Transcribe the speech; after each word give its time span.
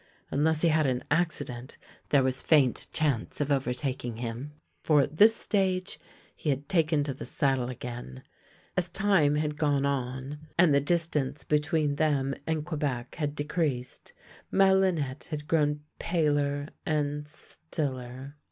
Unless 0.31 0.61
he 0.63 0.69
had 0.69 0.87
an 0.87 1.03
accident 1.11 1.77
there 2.09 2.23
was 2.23 2.41
faint 2.41 2.87
chance 2.91 3.39
of 3.39 3.51
overtaking 3.51 4.17
him, 4.17 4.53
for 4.83 5.01
at 5.01 5.17
this 5.17 5.35
stage 5.35 5.99
he 6.35 6.49
had 6.49 6.67
taken 6.67 7.03
to 7.03 7.13
the 7.13 7.23
saddle 7.23 7.69
again. 7.69 8.23
As 8.75 8.89
time 8.89 9.35
had 9.35 9.59
gone 9.59 9.85
on, 9.85 10.39
and 10.57 10.73
the 10.73 10.81
distance 10.81 11.43
52 11.43 11.45
THE 11.45 11.53
LANE 11.81 11.95
THAT 11.97 12.03
HAD 12.05 12.11
NO 12.13 12.17
TURNING 12.17 12.25
between 12.25 12.31
them 12.31 12.41
and 12.57 12.65
Quebec 12.65 13.15
had 13.19 13.35
decreased, 13.35 14.13
Madehnette 14.51 15.23
had 15.25 15.47
grown 15.47 15.81
paler 15.99 16.69
and 16.83 17.27
stiller. 17.27 18.37